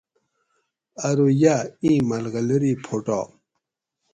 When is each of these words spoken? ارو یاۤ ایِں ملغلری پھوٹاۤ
ارو 1.09 1.27
یاۤ 1.41 1.63
ایِں 1.83 1.99
ملغلری 2.09 2.73
پھوٹاۤ 2.85 3.27